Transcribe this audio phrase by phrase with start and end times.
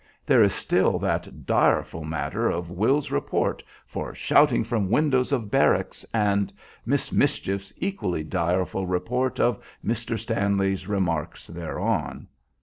[0.25, 6.03] There is still that direful matter of Will's report for "shouting from window of barracks,"
[6.11, 6.51] and
[6.87, 10.17] "Miss Mischief's" equally direful report of Mr.
[10.17, 12.25] Stanley's remarks thereon.